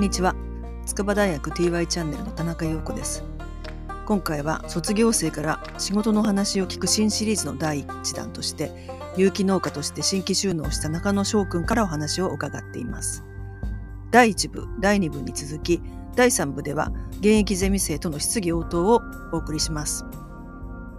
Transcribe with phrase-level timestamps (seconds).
[0.00, 0.34] んにちは。
[0.86, 3.22] 筑波大学 TY チャンネルの田中陽子です。
[4.06, 8.72] 今回は卒業生から仕事の話を聞く新シリーズの第1弾として
[9.18, 13.24] 有機農家として新規収納した中野翔くんからお話を伺っています。
[14.10, 15.82] 第1部第2部に続き
[16.16, 20.06] 第3部では現役ゼミ生との質疑応答をお送りします。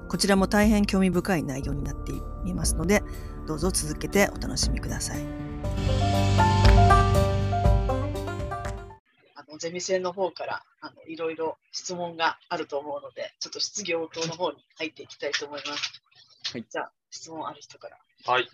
[0.09, 2.11] こちらも大変興味深い内容になって
[2.45, 3.01] いますので
[3.47, 6.40] どうぞ続けてお楽しみください。
[9.57, 16.03] ゼミ生の方からあのいろいろ質問があると思うので、ちょっと質疑応答の方に入っていきたいと思います。
[16.53, 17.97] はい、じゃあ、質問ある人から。
[18.25, 18.49] はい。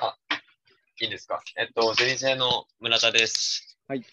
[0.00, 0.18] あ、
[1.00, 1.42] いいですか？
[1.56, 3.78] えっと、ゼミ生の村田です。
[3.88, 4.04] はい。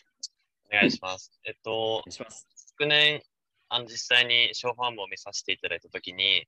[0.72, 1.32] お願いします。
[1.46, 3.22] えっと、昨年、
[3.70, 6.48] あの実際に小ファームを見させていただいたときに、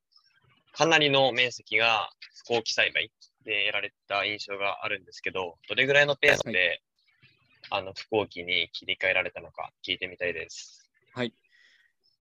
[0.72, 2.10] かなりの面積が
[2.44, 3.10] 不耕起栽培
[3.44, 6.80] でやられた印象があるんですけど、どれぐらいのペースで
[7.70, 10.90] あの、飛行機に切り替えられたのか聞いてみたいです。
[11.14, 11.32] はい。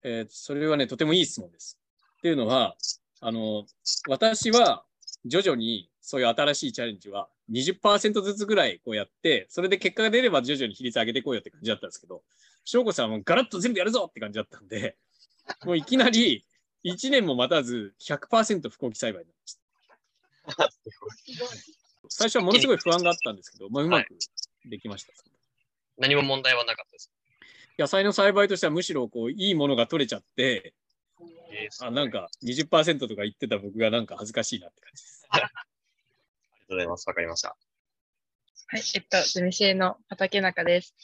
[0.03, 1.80] えー、それはね、とてもいい質問です。
[2.17, 2.75] っていうのは、
[3.20, 3.66] あの、
[4.08, 4.83] 私は
[5.25, 12.23] 徐々にそういう新しいチャレンジは20%ずつぐらいこうやって、それで結果が出れば徐々に比率上げていこうよって感じだったんですけど、
[12.66, 14.98] 翔子さんはガラッと全部やるぞって感じだったんで、
[15.66, 16.45] もういきなり
[16.83, 19.55] 1年も待たず100%不幸期栽培になりまし
[20.55, 20.72] た。
[22.09, 24.17] 最初はものすごい不安があったんですけど、まあ、うまく
[24.66, 25.14] できました。
[25.98, 27.12] 何も問題はなかったです。
[27.78, 30.73] 野菜の栽培としてはむしろこういいものが取れちゃって、
[31.52, 35.26] えー、あなんか20%とか言ってた僕がなんか恥ずかしいなって感じです。
[35.30, 35.54] ありがと
[36.70, 37.08] うございます。
[37.08, 37.56] わかりました。
[38.67, 40.95] はい、えっと、ゼミシエの畑中です。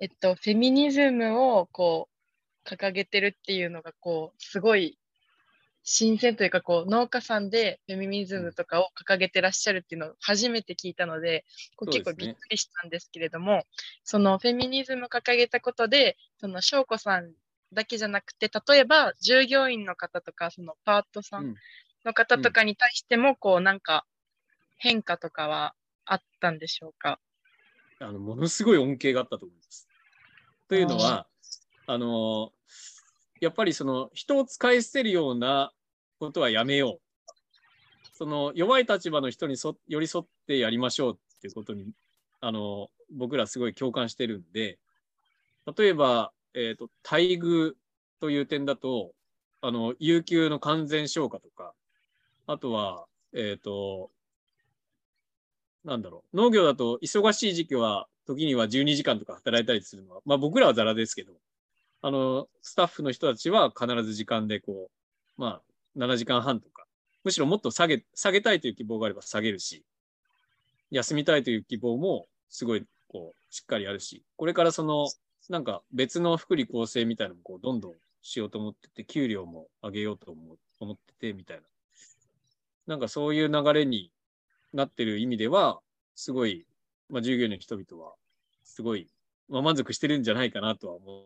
[0.00, 2.08] えっと、フェミニズムをこ
[2.64, 4.98] う掲げてるっていうのがこうすごい
[5.86, 11.44] 新鮮というかこう農家さんでフェミニズムとかを掲げてらっしゃるっていうのを初めて聞いたので
[11.76, 13.64] こう結構びっくりしたんですけれども
[14.02, 17.30] そ、ね,、のフェミニズムを掲げたことでその翔子さん
[17.74, 21.54] だけじゃなくて例えば従業員の方とかそのパートさん
[22.04, 24.06] の方とかに対してもこうなんか
[24.78, 25.74] 変化とかは
[26.06, 27.18] あったんでしょうか？
[28.00, 29.88] あのものすごい恩恵があったと思います。
[30.68, 31.26] というのは
[31.86, 32.52] あの
[33.44, 35.70] やっぱりその人を使い捨てるような
[36.18, 37.00] ことはやめよう。
[38.14, 41.92] その弱い立場の人にそ寄り添ってやりましょうっていうことに
[42.40, 44.78] あの僕らすごい共感してるんで。
[45.76, 47.74] 例えば、えーと、待遇
[48.20, 49.12] という点だと
[49.60, 51.74] あの有給の完全消化とか。
[52.46, 54.10] あとは、えっ、ー、と
[55.84, 56.36] なんだろう。
[56.36, 61.34] 農業だと忙しい時期は時には12時間とか働いたりするのは、まあ、僕らはざらですけど。
[62.06, 64.90] あのスタッフの人たちは必ず時間でこ
[65.38, 65.62] うまあ
[65.96, 66.84] 7時間半とか、
[67.24, 69.86] むしろもっと下げ、下げたいという希望があれば下げるし、
[70.90, 75.08] 休みたいという希望もすごいこうしっかりあるし、これからその
[75.48, 81.62] なんか別の福利厚生みたいなのもこうどんどんしようと思ってて、給料も上げようと思思っててみたいな。
[82.86, 84.10] なんかそういう流れに
[84.74, 85.80] なってる意味では、
[86.14, 86.66] すごい、
[87.08, 88.12] まあ、従業員の人々は、
[88.62, 89.08] すごい、
[89.48, 91.24] まあ、満足してるんじゃないかなとは思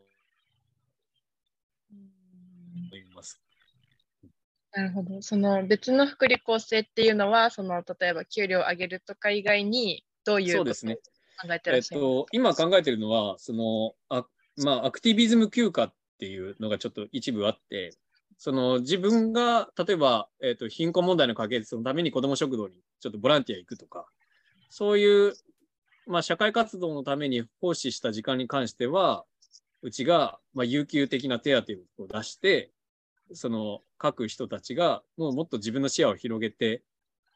[2.92, 3.40] います。
[4.78, 5.20] なるほど。
[5.22, 14.24] その別の福利厚生っていうのは、その例えば給料を上げるとか以外に、どういうことを考えてらっしゃる、ね、えっと、今考えてるのは、そのあ
[14.56, 17.90] まあ、アクティビズム休暇っていうのがちょっと一部あって、
[18.36, 24.06] その自分が例えば、えーと、貧困問題の解決のために子ども食堂にちょっとボランティア行くとか、
[24.70, 25.34] そういう、
[26.06, 29.24] まあ、社会活動のために奉仕した時間に関しては、
[29.82, 31.72] うちが、まあ、有給的な手当
[32.04, 32.70] を出して、
[33.34, 36.82] その書く人たちがもうもっと自分の視野を広げて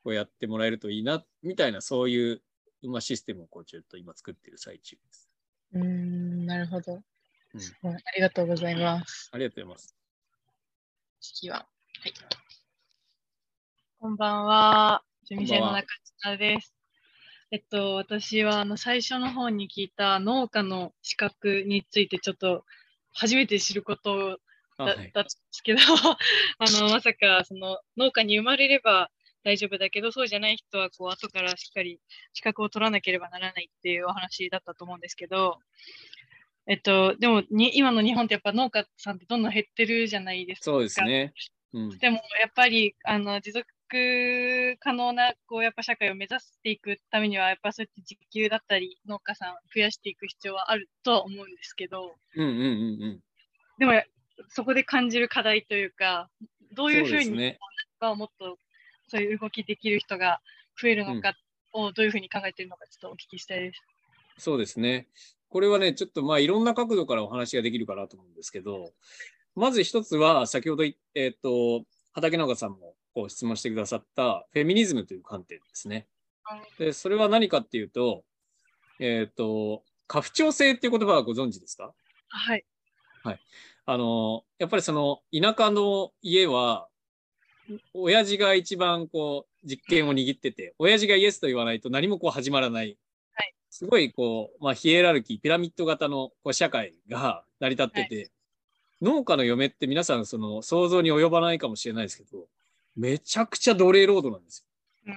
[0.04, 2.42] こうやってもらえるといいなみたいなそういう、
[2.82, 5.30] まあ、システムをこうちょっと今作っている最中です。
[5.74, 9.30] うんなるほど、うん、ありがとうございます。
[9.32, 9.96] ありがとうございます。
[11.20, 11.64] 次は、は
[12.08, 12.12] い。
[14.00, 15.02] こんばんは。
[15.24, 15.86] ゼミ生の中
[16.20, 16.74] 島です。
[17.52, 22.64] えっと、私はあの最初の方に聞いた農家の資格についてちょっと
[23.12, 24.40] 初めて知ること
[24.86, 25.80] だ,、だったんですけど
[26.58, 29.10] あのまさかその農家に生まれれば
[29.44, 32.00] 大丈夫だけどそうじゃない人はこう後からしっかり
[32.32, 35.58] 資格を取らなければならないっていうお話だったと思うんですけど、
[36.66, 40.64] えっと、でもに今の日本ってやっぱ農家さんってどんどん減ってるじゃないですか。
[40.64, 41.32] そうですね。
[41.72, 43.66] うん、でもやっぱりあの持続
[44.80, 52.64] 可能なこうやっぱ社会を目指していくためにはやっぱそうやって時給だったり農家さん増やしていく必要はあるとは思うんですけど、うんうんうんう
[53.08, 53.20] ん、
[53.78, 53.92] でも
[54.48, 56.30] そこで感じる課題というか、
[56.72, 57.58] どういうふうに、ね、
[58.00, 58.58] もっと
[59.08, 60.40] そういう動きできる人が
[60.80, 61.34] 増えるのか
[61.72, 63.82] をどういうふうに考えているのか、ちょっとお聞きしたいです。
[64.38, 65.08] そうですね。
[65.48, 68.92] これはね、ちょっとまあいろんな角度からお話ができるかなと思うんですけど、
[69.54, 76.06] まず一つは、先ほど、えっ、ー、と、畠中さんもこう質問してくださったフェミニズムという観点ですね。
[76.78, 78.24] で、それは何かっていうと、
[78.98, 81.94] えっ、ー、と、家父長制っていう言葉はご存知ですか？
[82.28, 82.64] はい。
[83.22, 83.40] はい。
[83.84, 86.88] あの、やっぱりその田舎の家は、
[87.94, 92.96] 親父が一番こう実権を握ってて、親父がイエスと言わないと何もこう始まらない。
[93.34, 98.30] はい、すごいこう、まあ、ヒエラルキー、ピラミッド型のこう社会が成り立ってて、はい、
[99.02, 102.46] 農家の嫁って皆さんその想像に及ばないかもしれないですけど、
[102.96, 104.66] めちゃくちゃ奴隷労働なんです
[105.06, 105.14] よ。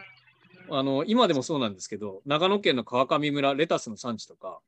[0.70, 4.60] うん、あの今でもそうなんですけど、長野県の川上村、レタスの産地とか、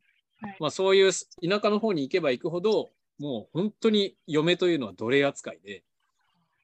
[0.42, 2.90] はい、まあ、そういう田舎の方に行けば行くほど、
[3.20, 5.84] もう本当に嫁というのは奴隷扱いで、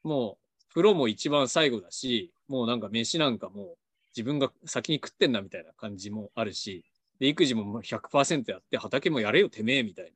[0.03, 3.77] もう風呂も一番最後だし、もうなんか飯なんかもう
[4.15, 6.83] 自分が先に食ってんなみたいな感じもあるし、
[7.19, 10.11] で育児も100%やって畑もやれよてめえみたいな。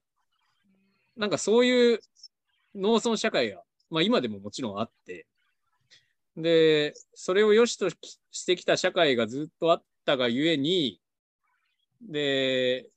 [1.18, 2.00] なんかそういう
[2.76, 5.26] 農村社会が、まあ今でももちろんあって、
[6.36, 11.02] で、それを良しとしてきた社会がずっとあったがゆえに、
[12.02, 12.90] で、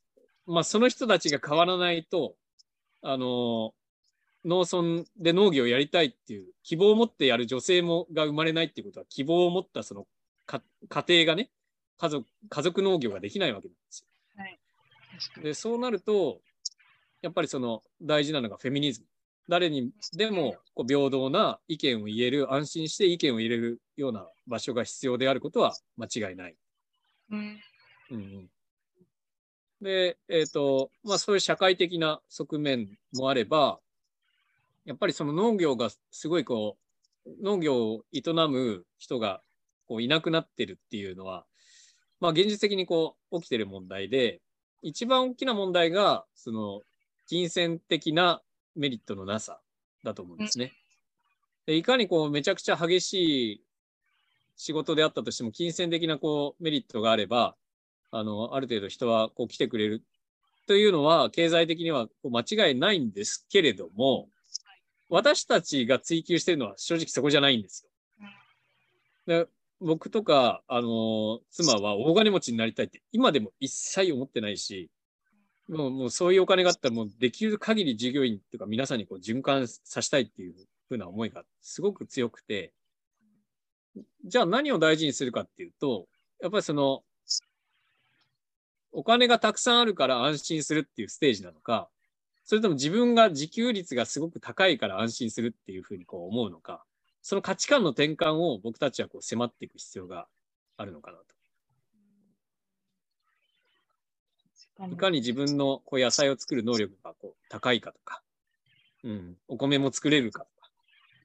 [0.46, 2.34] まあその人たちが変わらないと、
[3.02, 3.74] あの、
[4.44, 10.06] 農村で農業をやりたいっていう希望を持ってやる女性もが生まれないっていうことは希望を持ったその
[10.46, 10.62] 家
[11.06, 11.50] 庭がね
[11.98, 14.42] 家族家族農業ができないわけなんですよ。
[14.42, 16.40] はい、でそうなると
[17.20, 19.06] やっぱりその大事なのがフェミニズム。
[19.48, 26.56] 誰にでもこう平等な意見を言える安心して意見を入れるような場所が必要であることは間違いない。
[27.30, 27.60] うん、
[28.12, 28.50] うん、
[29.80, 33.78] で、えっ、ー、とまあ、そういう社会的な側面もあれば
[34.84, 36.76] やっぱりその農業がすごいこ
[37.24, 39.40] う、農業を営む人が
[39.86, 41.44] こういなくなってるっていうのは、
[42.18, 44.40] まあ現実的にこう起きてる問題で、
[44.82, 46.82] 一番大きな問題が、その
[47.28, 48.42] 金銭的な
[48.74, 49.60] メリットのなさ
[50.02, 50.72] だと思うんですね。
[51.66, 53.64] でいかにこうめちゃくちゃ激しい
[54.56, 57.54] 仕事であったとしても、金銭的なこうメリットがあれば、
[58.10, 60.02] あの、ある程度人はこう来てくれる。
[60.66, 64.28] というのは、経済的にはこう間違いないんですけれども、
[65.08, 67.90] 私たちが追求してるのは正直そこじゃないんですよ。
[69.26, 69.46] で
[69.80, 74.90] 僕とか、あの妻は大金持ちになりたいって今でも一切思ってないし、
[75.68, 80.54] もうもうそういうお金があったらもうできる限り従業員とか皆さんにこう循環させたいっていう
[80.88, 82.72] ふうな思いがすごく強くて、
[84.24, 86.06] じゃあ何を大事にするかっていうと、
[86.42, 87.02] やっぱりその、
[88.92, 91.88] お金がたくさんあるから安心するっていうステージなのか、
[92.44, 96.84] それとも自分が自給率がすごく高いから安心するっていうふうにこう思うのか、
[97.22, 100.26] その価値観の転換を僕たちはこう迫っていく必要が
[100.76, 101.24] あるのかなと。
[104.90, 108.22] いかに自分のこう野菜を作る能力がこう高いかとか、
[109.04, 110.70] うん、お米も作れるかとか、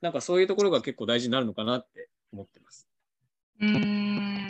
[0.02, 2.88] なんかそういうところが結構大事になるのかなって思ってます。
[3.62, 4.48] うん、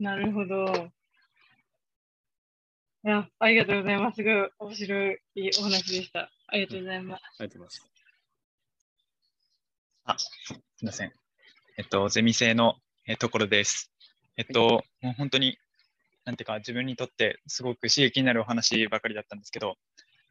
[0.00, 0.90] なるほど。
[3.04, 4.16] いや、ありがとうございます。
[4.16, 5.18] すごい面白い
[5.58, 6.30] お話でした。
[6.46, 7.22] ありがとうございます。
[7.40, 7.92] ありがとうございます。
[10.04, 11.12] あ、すみません。
[11.78, 12.76] えっと、ゼミ生の
[13.18, 13.90] ところです。
[14.36, 15.58] えっと、もう本当に、
[16.24, 19.74] なんていうか、自分にとってすごく刺激になるお話ばかりだったんですけど、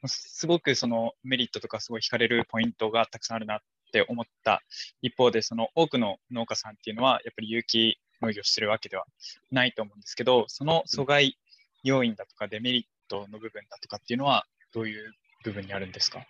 [0.06, 3.60] すごくそのメリットとかすごい惹かれるポイントがたくさんあるなっ
[3.92, 4.62] て思った
[5.02, 9.04] 一方で、その多くの農家さんっていうのは、やっぱり有機農業してるわけでは
[9.52, 11.38] ないと思うんですけど、その阻害
[11.84, 16.26] 要因だとかデメリットの部分だとかっていうのはどういう部分にあるんですか？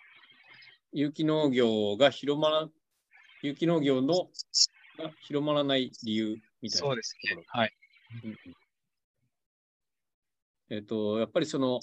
[0.93, 2.69] 有機農業が広まら
[3.41, 4.29] 有機農業の
[4.97, 7.43] が広まらない理由みたいなそうですね。
[7.47, 7.73] はい。
[10.69, 11.79] えっ、と、やっぱりその、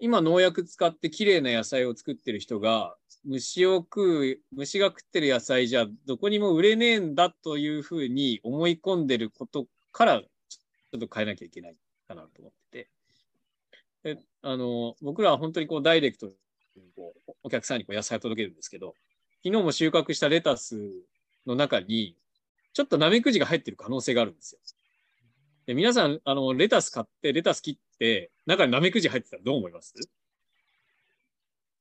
[0.00, 11.76] 今農薬使ってきれいな野菜を作ってる人が、虫を食う、虫が食ってる野菜じゃどこにも売れねえんだというふうに思い込んでることからちょっと変えなきゃいけない。
[12.08, 12.88] かなと思って
[14.02, 14.14] て。
[14.14, 16.32] であの僕らは本当にこうダイレクトに
[16.96, 18.94] こうお客さんにこう野菜を届けるんですけど、
[19.44, 20.90] 昨日も収穫したレタス
[21.46, 22.16] の中に、
[22.72, 24.60] ちょっとナメクジが入ってる可能性があるんですよ。
[25.66, 29.94] で皆さん、あの、レタス買って、レタス切って、中にナメクジ入ってたらどう思います？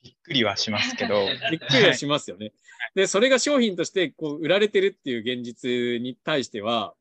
[0.04, 1.26] びっくりはしますけど。
[1.52, 2.52] びっくりはしますよね。
[2.96, 6.96] で、それが商品としてこう売られてるっていう現実に対しては、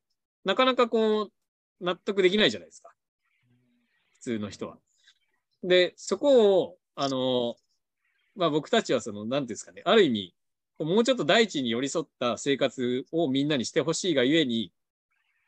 [0.44, 1.32] なかなかこう、
[1.80, 2.94] 納得できないじゃないですか。
[4.26, 4.78] 通の人は。
[5.62, 7.56] で、そこを、あの、
[8.34, 10.34] まあ僕たちはその、なんですかね、ある意味、
[10.78, 14.72] もうちょっと大地に寄り添った生活をみんなにしてほしいがゆえに、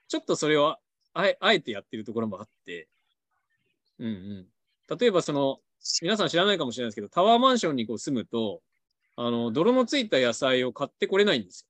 [0.09, 0.79] ちょっとそれを
[1.13, 2.89] あえあえてやってるところもあって、
[3.99, 4.99] うんうん。
[4.99, 5.59] 例えばその、
[6.03, 8.63] 皆さん知らないかもしれないですけど、タワーマンションにこう住むと、
[9.17, 11.67] あの、泥のついた野菜を買ってこれないんですよ。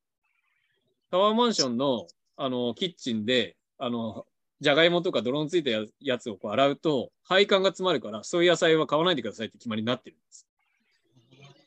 [1.10, 4.26] タワーマンションの、あの、キッチンで、あの、
[4.60, 10.46] じゃがいもとか泥のついたやつをこう洗うと、配管が詰まるから、そういう野菜は買わないでくださいって決まりになってるんです。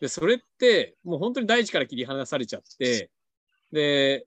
[0.01, 3.10] で、それって、もう本当に大地から切り離されちゃって、
[3.71, 4.25] で、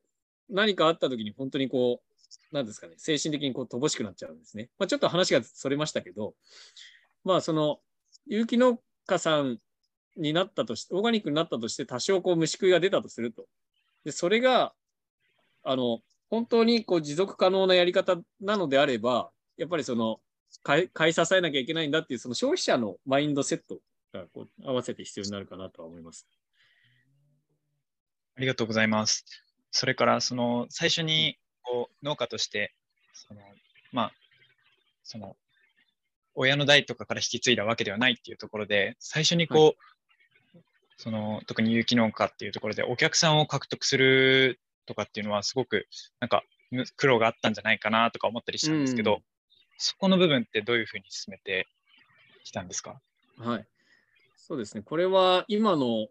[0.49, 4.71] 何かあった時に本当にこう、なんですかね、精神的にこう乏しくなっちゃうんですね。
[4.78, 6.35] まあ、ちょっと話がそれましたけど、
[7.25, 7.80] まあ、その、
[8.26, 9.59] 有機農家さん
[10.16, 13.47] になったとして、オーガニックになったとして、多少こう虫食いが出たとすると。
[14.04, 14.73] で、それが、
[15.64, 16.00] あの、
[16.31, 20.21] 本当にこう持続可能なやり方なのであれば、やっぱりその、
[20.62, 23.78] 買い買い支えなきゃいけないんだっていう、その消費者のマインドセット
[24.12, 26.26] がこう合わせて必要になるかなとは思います。
[28.37, 29.25] ありがとうございます。
[29.71, 32.75] それから、その、最初にこう農家として、
[33.12, 33.40] その、
[33.93, 34.12] まあ、
[35.02, 35.37] その、
[36.35, 40.64] 親の代とかから引き継いだわけではないっていうところで、最初にこう、はい、
[40.97, 45.87] その特に有機農家っていうところでお客さんを獲得するとかっていうのはすごく
[46.21, 46.43] なんか
[46.97, 49.21] 苦労があったんじゃないかなとか思ったりしたんですけど、うん、
[49.79, 51.67] そこの部分ってどういうふうに進めて
[52.45, 53.00] きたんですか？
[53.38, 53.67] はい。
[54.37, 54.83] そうですね。
[54.83, 56.09] これは今の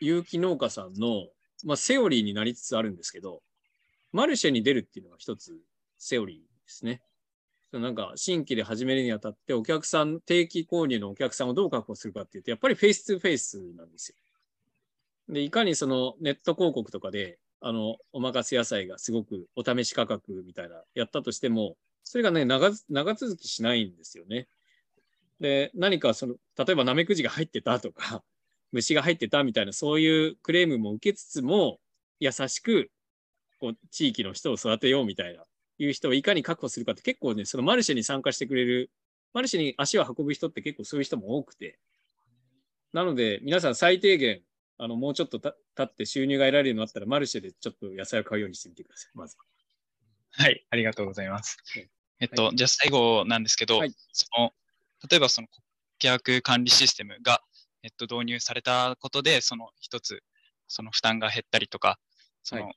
[0.00, 1.28] 有機農家さんの、
[1.64, 3.40] まあ、セオリーになりつつあるんですけど、
[4.12, 5.56] マルシェに出るっていうのが一つ
[5.98, 7.00] セオリーですね。
[7.72, 14.16] なんか新規で始めるにあたってお客さん、定期購入のお客さんをどう確保するかっていうと、やっぱりフェイス2フェイスなんですよ。
[15.28, 24.48] で、いかにそのネット広告とかで、あの、お任せ野菜がすごくお試し価格みたいなやったとしても、それがね、長長続きしないんですよね。
[25.40, 28.22] で、何かその、例えばナメクジが入ってたとか、
[28.72, 31.80] 虫が入ってたみたいな、そういうクレームも受けつつも、
[32.18, 32.90] 優しく、
[33.58, 35.44] こう、地域の人を育てようみたいな
[35.84, 38.90] いう人をいかに確保するかって結構ね、そのマルシェに参加してくれる、
[39.32, 41.78] マルシェに足を運ぶ人って結構そういう人も多くて、
[42.92, 44.42] なので皆さん最低限、
[44.82, 49.36] あの、もうちょっと経って収入が得られるようになったら、マルシェでちょっと野菜を買うようにしてみてください、まず。
[50.32, 51.58] はい、ありがとうございます。
[51.74, 51.88] はい、
[52.20, 54.52] えっと、はい、じゃあ最後なんですけど、はい、その
[55.08, 55.62] 例えばその顧
[55.98, 57.42] 客管理システムが、
[57.82, 60.22] えっと、導入されたことで、その一つ、
[60.68, 61.98] その負担が減ったりとか、
[62.42, 62.72] その、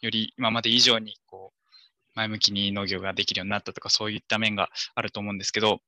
[0.00, 1.70] より今まで以上にこう
[2.14, 5.80] 前向きに農業ができるようになったとか、そういった面があると思うんですけど、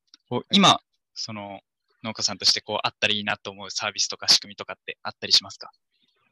[0.51, 0.81] 今、
[1.13, 1.61] その
[2.03, 5.71] 農家さんとしてこうあったらいいなと思うサービスとか仕組みとかってあったりしますか？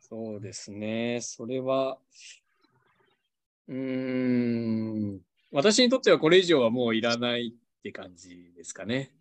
[0.02, 1.20] そうですね。
[1.22, 2.00] それは、
[3.68, 3.76] うー
[5.16, 5.20] ん、
[5.52, 9.12] 私にとってはこれ以上はもういらないって感じですかね。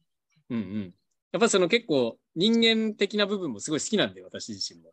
[0.49, 0.95] うんうん。
[1.31, 4.93] やっぱその結構人間的な部分もすごい好きなんで、私自身も。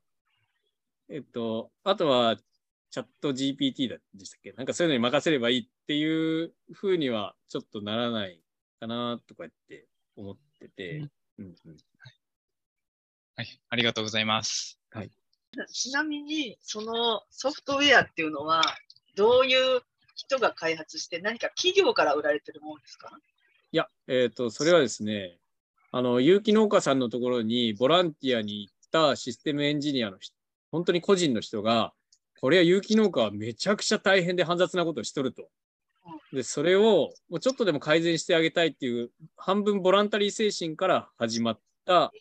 [1.07, 2.35] えっと、あとは
[2.91, 4.51] チャット GPT でしたっけ？
[4.51, 8.41] なんかそういうのに任せればいいっていうふうにはちょっとならない
[8.79, 11.07] かなとかって思ってて、
[11.39, 11.77] うんうん。
[13.35, 14.79] はい、ありがとうございます。
[14.91, 15.11] はい、
[15.71, 18.61] ちなみに、そのソフトウェアっていうのは、
[19.15, 19.81] どういう
[20.15, 23.11] 人が開発して、何か企業から売られてるものですか？
[23.71, 25.37] いや、えっ、ー、と、それはですね、
[25.91, 30.35] あの、有機農家さんのところにボランティアに行ったシステムエンジニアの人、
[30.71, 31.93] 本当に個人の人が、
[32.39, 35.49] これは有機農家はめちゃくちゃ大変で煩雑なことをしとると。
[36.31, 42.11] で、それをもうちょっとでも改善してあげたいっていう半分ボランタリー精神から始まった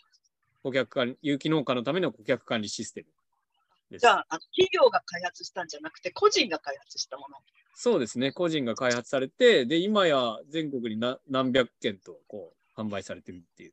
[0.63, 3.09] 顧客管有機農家のための顧客管理システム
[3.91, 4.03] です。
[4.03, 4.27] じゃあ、
[4.57, 7.37] 企業が開発したんじゃなくて、個人が開発したもの
[7.75, 13.73] そうですね、個人が開発されて、で、今や全国に何百件とこう販売されてるっていう。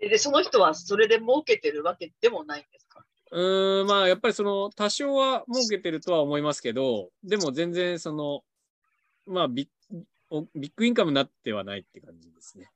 [0.00, 3.04] で、その人はそれで儲けてるわけでもないんですか？
[3.32, 8.42] うん、まあ、やっぱりその、多少は儲けてるとは思いますけど、でも全然その、
[9.26, 9.68] まあビッ、
[10.54, 12.70] ビッグインカムになってはないって感じですね。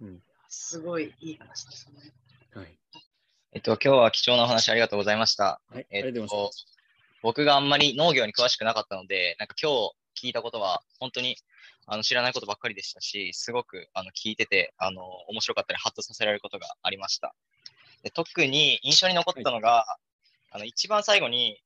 [0.00, 0.22] うん。
[0.48, 2.12] すごいいい話ですね。
[2.54, 2.78] はい。
[3.52, 5.60] えっと、今日は貴重なお話ありがとうございました。
[5.70, 6.50] はい、えっと、
[7.22, 9.70] 僕があんまり農業に詳しくなかったので、なんか今
[10.16, 11.36] 日聞いたことは、本当に
[11.86, 17.34] あの知らないことばっかりでしたし、すごくあの聞いてて、あの面白かったり、ハッとさせられることがありました。
[18.02, 19.98] で特に印象に残ったのが、は
[20.52, 21.60] い、あの一番最後に、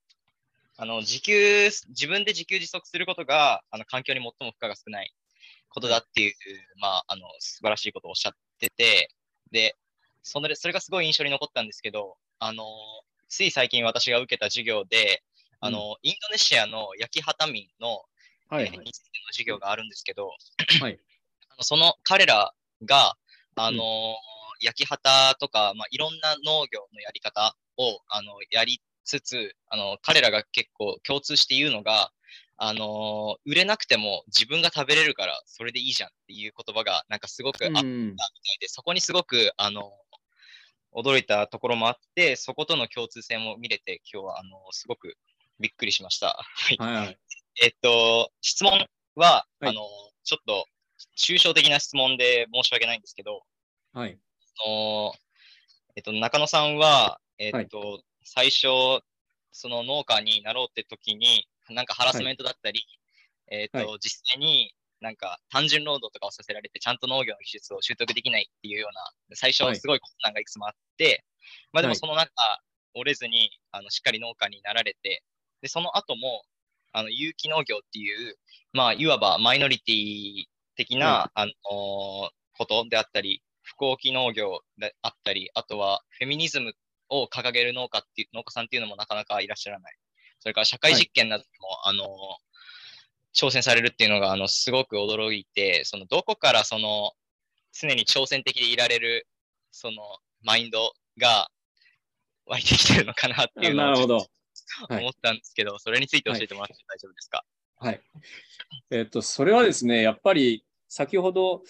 [0.77, 5.13] あの自給、自分で自給自足することがあの環境に最も負荷が少ない
[5.69, 6.35] ことだっていう、
[6.81, 9.11] まあ、あの素晴らしいことをおっしゃってて、
[9.51, 9.77] で、
[10.23, 12.65] それそれがすごい印象に残ったんですけど、あの
[13.29, 15.23] つい最近私が受けた授業で、
[15.61, 18.03] あの、うん、インドネシアの焼き畑民の、
[18.49, 18.85] はいはい、えー、の
[19.31, 20.31] 授業があるんですけど、
[20.81, 20.99] はい、
[21.49, 22.53] あのその彼ら
[22.85, 23.15] が、
[23.57, 23.83] あのー
[24.63, 32.11] 焼き畑とか、まあ、いろんな農業のやり方をあのやりつつあの彼らが結構共通して言うのが
[32.57, 39.93] あのー売れなくても自分が食べれるからそれでいいじゃんっていう言葉がなんかすごくあったみたいで、そこにすごく、あの
[40.95, 45.17] 驚いたところもあって、そことの共通性も見れて、今日はあのすごく
[45.59, 46.39] びっくりしました。
[46.39, 47.19] はいはいはい。
[47.63, 49.83] えっと、質問は、はいあの
[50.25, 50.67] ちょっと
[51.19, 53.43] 抽象的な質問で申し訳ないんですけど、
[53.93, 54.17] はい。
[54.65, 55.13] あの
[55.97, 59.03] えっと、中野さんは、えっと、最初、
[59.53, 62.85] その農家になろうって時に、なんかハラスメントだったり、
[63.49, 69.77] えっと、は実際になんか単純労働とかをさせられて、ちゃんと農業の技術を習得できないっていうような、最初はい。
[69.77, 71.25] すごい困難がいくつもあって、
[71.73, 71.97] まあではい。
[71.97, 72.33] もその中、
[72.95, 75.23] 折れずに、あの、しっかり農家になられて、
[75.61, 76.45] で、その後も、
[76.93, 78.37] あの、有機農業っていう、
[78.73, 80.45] まあ、いわばマイノリティ
[80.77, 86.75] 的な、あのことであったり、不幸期農業であったり、あとはフェミニズム
[87.13, 89.95] を掲げる農家っていう農家さんっていうのもなかなかいらっしゃらない。
[90.41, 92.07] それから社会実験なども、あの
[93.35, 97.13] 挑戦されるっていうのがあのすごく驚いて、そのどこからその
[97.73, 99.27] 常に挑戦的でいられる
[99.71, 99.97] その
[100.43, 101.49] マインドが
[102.47, 104.27] 湧いてきてるのかなっていうのを
[104.91, 107.45] 思ったんですけど、それについて教えてもらって大丈夫ですか、
[107.77, 108.01] はい。
[108.91, 111.63] えっと、それはですね、やっぱり先ほど、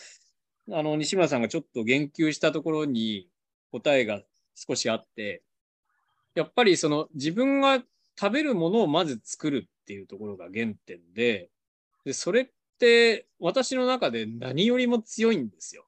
[0.70, 3.28] あの、西村さんがちょっと言及したところに
[3.70, 4.22] 答えが
[4.54, 5.42] 少しあって、
[6.34, 7.82] やっぱりその自分が
[8.18, 11.50] 食べるものをまず作るっていうところが原点で、
[12.04, 15.86] で、それって私の中で何よりも強いんですよ。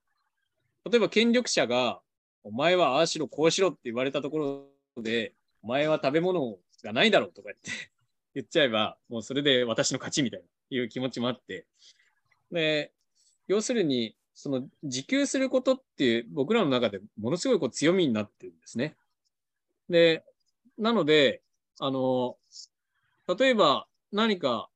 [0.91, 2.01] 例えば権力者が、
[2.43, 7.71] お前はああしろこうしろって言われたところで、お前は食べ物がないだろうとか言って
[8.35, 11.67] 言っちゃえば、もうそれで私の勝ちみたいないう気持ちもあって。
[12.51, 12.93] で、
[13.47, 18.97] 要するに、その自給することって僕らの中でものすごいこう強みになってるんですね。
[19.89, 20.25] で、
[20.79, 21.43] なので、
[21.81, 22.37] あの、
[23.39, 24.69] 例えば何か、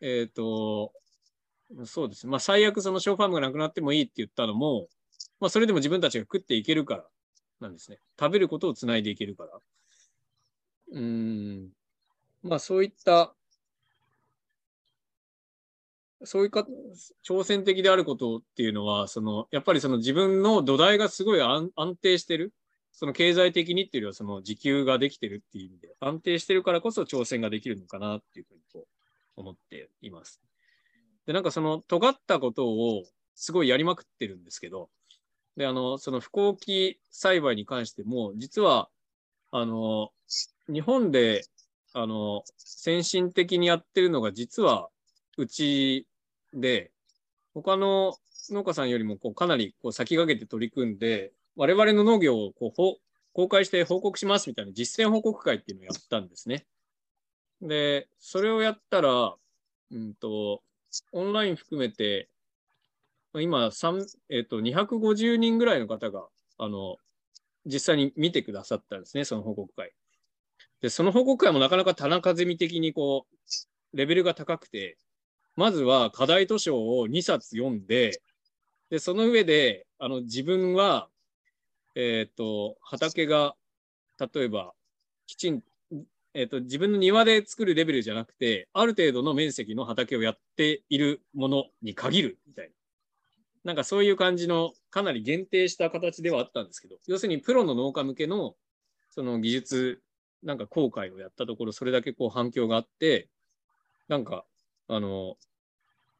[0.00, 0.92] えっ、と、
[1.84, 2.30] そうですね。
[2.30, 4.88] まあ最悪そのショーファームがなくなってもいいって言ったのも、
[5.40, 7.04] まあそれでも自分たちが食っていけるから
[7.60, 7.98] なんですね。
[8.18, 9.58] 食べることをつないでいけるから。
[10.92, 11.68] うん。
[12.42, 13.34] まあそういった、
[16.24, 16.66] そういうか、
[17.26, 22.52] 挑戦的であることっていうのは、その、やっぱりその自分の土台がすごい安定してる。
[22.90, 28.88] その経済的にっていうよりは、その自給ができてるっていう意味で、安定してるからこそ挑戦ができるのかなっていうふうにこ
[29.36, 30.42] う思っています。
[31.26, 33.04] で、なんかその尖ったことを
[33.36, 34.90] すごいやりまくってるんですけど、
[35.56, 38.88] で、あの、その不幸期栽培に関しても、実は、
[39.52, 40.10] あの、
[40.66, 41.42] 日本で、
[41.92, 44.88] あの、先進的にやってるのが実は
[45.38, 46.06] うち
[46.52, 46.90] で、
[47.54, 48.16] 他の
[48.50, 52.98] 農家さんよりもこうかなりこう先駆けて取り組んで、我々の農業をこうほ
[53.32, 56.66] 公開して報告しますみたいな実践報告会っていうのをやったんですね。
[57.62, 59.36] で、それをやったら、
[59.92, 60.62] うんと、
[61.12, 62.28] オンライン含めて、
[63.34, 63.70] 今、
[64.28, 66.26] えっと、250人ぐらいの方が、
[66.58, 66.96] あの、
[67.64, 69.92] 実際に見てくださったんですね、その報告会。
[70.80, 74.98] で、その報告会もなかなか田中ゼミ的にこう、レベルが高くて、
[75.58, 78.22] まずは課題図書を2冊読んで、
[78.90, 81.08] で、その上で、あの、自分は、
[81.96, 83.56] えっ、と、畑が、
[84.20, 84.72] 例えば、
[85.26, 85.62] きちん、
[86.32, 92.72] えっ、と、自分の庭で作るレベルじゃなくて、ある程度の面積の畑をやっているものに限る、みたいな。
[93.64, 98.54] なんかそういう感じの、かなり限定した形ではあったんですけど、要するにプロの農家向けの、
[99.10, 100.02] その技術、
[100.44, 103.28] なんか公開をやったところ、それだけこう反響があって、
[104.06, 104.44] なんか、
[104.88, 105.36] あの、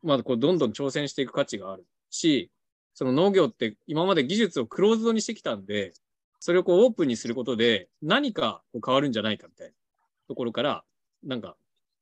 [0.03, 2.51] まあ、こう、どんどん挑戦していく価値があるし、
[2.95, 5.93] その農業って今まで技術をクローズドにしてきたんで、
[6.41, 9.73] それをこうオープンにすることで何かこう変わるんじゃないかみたいな
[10.29, 10.85] ところから、
[11.25, 11.57] なんか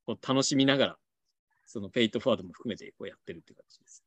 [0.05, 0.97] こう楽しみながら、
[1.65, 4.06] そのペイトフォワードも含めてこうやってるって感じです。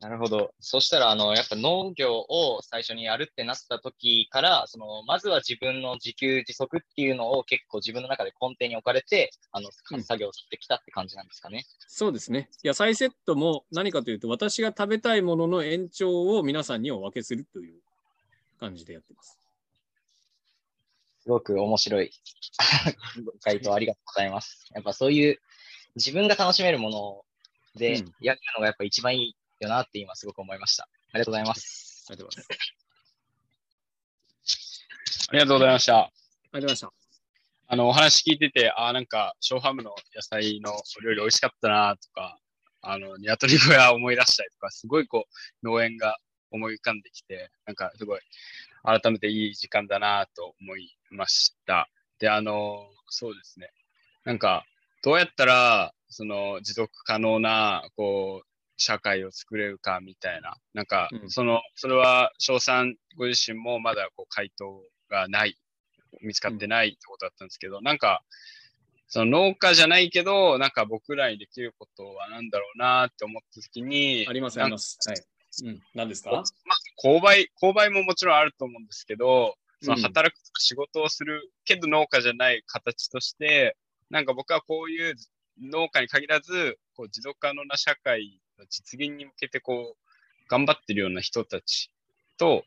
[0.00, 0.54] なるほど。
[0.60, 11.66] そしたら、あの、やっぱ農業を最初にやるってなった時から、その、まずは自分の自給自足っていうのを結構自分の中で根底に置かれて、あの、うん作業してきたって感じなんですかね。
[11.86, 12.48] そうですね。
[12.64, 17.82] 野菜セットも何かというと、私が食べたいものの延長を皆さんにお分けするという
[18.58, 19.38] 感じでやってます。
[21.22, 22.10] すごく面白い
[23.44, 24.66] 回答ありがとうございます。
[24.74, 25.38] やっぱそういう
[25.96, 27.24] 自分が楽しめるもの
[27.74, 30.84] でうんやるのがやっぱ一番いいよなって今すごく思いました。
[30.84, 32.06] ありがとうございます。
[32.08, 32.50] ありがとうございま
[34.44, 34.86] す。
[35.28, 35.98] ありがとうございました。
[35.98, 36.12] ありが
[36.52, 36.92] とうございました。
[37.72, 42.36] あの、お話聞いてて、あーなんか、ショーハムの野菜のお料理美味しかったなとか、
[42.82, 45.26] あの、鶏小屋思い出したりとか、すごいこ
[45.62, 46.18] う、農園が
[46.50, 48.20] 思い浮かんできて、なんかすごい、
[48.82, 51.88] 改めていい時間だなと思いました。
[52.18, 53.70] で、あの、そうですね。
[54.24, 54.64] なんか、
[55.04, 58.49] どうやったら、その持続可能な、こう、
[58.80, 65.56] 社会を作れるかみたいな、なんか、その、それは、翔さんご自身もまだこう回答がない、
[66.22, 68.24] 見つかってないってことだったんですけど、なんか、
[69.06, 74.24] その農家じゃないけど、なんか僕らにできることは何だろうなって思った時に。
[74.28, 74.98] あります、あります。
[75.06, 75.68] はい。
[75.68, 76.30] うん、何ですか？
[76.30, 76.44] まあ、
[77.04, 83.76] 購買、購買ももちろんあると思うんですけど、その働く仕事をするけど農家じゃない形として、
[84.10, 85.14] なんか僕はこういう
[85.60, 91.90] 農家に限らず、こう持続可能な社会の実現に向けてこう、頑張ってるような人たち
[92.38, 92.64] と、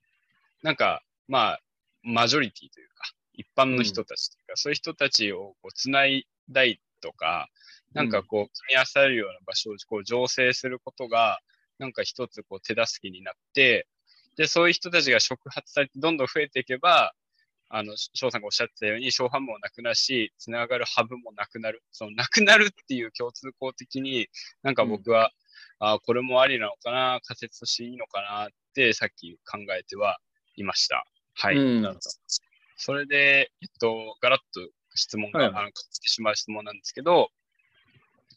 [0.62, 1.60] なんか、まあ、
[2.04, 3.04] マジョリティというか、
[3.34, 7.50] 一般の人たちというか、うん、そういう人たちをこうつないだいとか、
[7.94, 11.40] なんかこう、組み合わされるような場所をこう醸成することが、
[11.80, 13.88] なんか一つこう手助けになって、
[14.36, 17.14] で、そういう人たちが触発されてどんどん増えていけば、
[17.70, 21.82] あの、翔さんがおっしゃってたように、小販もなくなるし、つながるハブもなくなる。
[21.92, 24.28] その、なくなるっていう共通項的に、
[24.62, 25.32] なんか僕は、うん、
[25.80, 30.20] あこれもありなのかな、仮説としていいのかなって、さっき考えては
[30.56, 31.06] いました。
[31.36, 31.58] はい。
[31.58, 32.00] うん、
[32.78, 37.30] それで、えっと、ガラッと質問が、はい、あの、かってしまう質問なんですけど、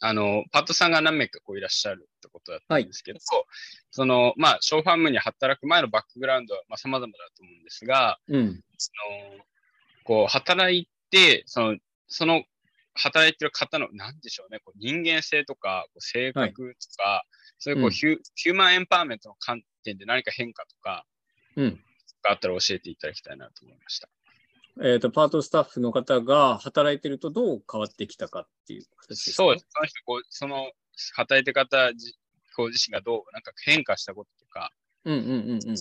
[0.01, 3.45] あの、パートさんが何名かこういらっしゃるってことだったんですけど、はい、
[3.91, 8.91] その、まあ、ショーファームに働く前のバックグラウンドは、まあ、様々だと思うんですが、うん、そ
[9.39, 9.45] の、
[10.05, 12.45] こう、働いて、その、その、
[12.97, 17.29] 働いてる方の、なんでしょうね、こう人間性とか、こう性格とか、はい、
[17.59, 21.05] そういうこう、うん、ヒュヒューマンエンパワーメントの観点で何か変化とか、
[21.57, 21.81] うん、
[22.23, 24.09] があったら教えていただきたいなと思いました。
[24.83, 29.67] えっ、ー、と、パートスタッフの方が働いてるとどう変わってきたかっていう形ですそうです。
[29.71, 30.71] その人、こう、その、
[31.15, 31.91] 働いてる方
[32.57, 34.71] ご自身がどう、なんか変化したこととか、
[35.05, 35.59] うんうんうんうん、うん。
[35.59, 35.73] ファ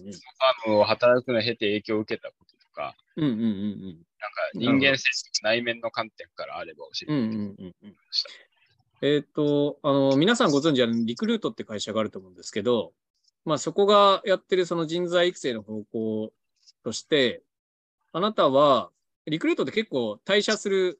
[0.68, 2.45] ームを働くのを経て影響を受けたこ
[2.76, 3.84] か、うんうんうんうん。
[4.20, 5.10] なんか人間性
[5.42, 7.30] 内面の観点からあれば教え
[7.62, 7.74] て。
[9.02, 12.94] えっ、ー、と、あの、皆さんご存知あるリクルートって会社があると思うんですけど、
[13.46, 16.34] まあそこがやってるその人材育成の方向
[16.84, 17.44] として、
[18.14, 18.92] あなたは、
[19.26, 21.00] リクルートって結構退社する、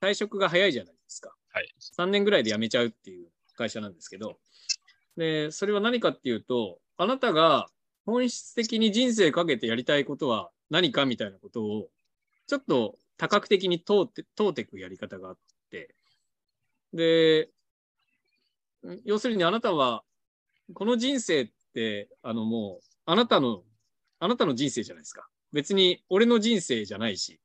[0.00, 1.34] 退職が早いじゃないですか。
[1.52, 1.74] はい。
[1.98, 4.38] 3年ぐらいで辞めちゃうっていう会社なんですけど、
[5.16, 7.68] で、それは何かっていうと、あなたが
[8.06, 11.88] 本質的に人生かけてやりたいことは何かみたいなことを、
[12.48, 15.38] ちょっと多角的に問うて、問うていくやり方があっ
[15.70, 15.94] て、
[16.92, 17.48] で、
[19.04, 20.02] 要するにあなたは、
[20.74, 23.62] この人生って、あのもう、あなたの、
[24.18, 25.28] あなたの人生じゃないですか。
[25.52, 27.38] 別に俺の人生じゃないし、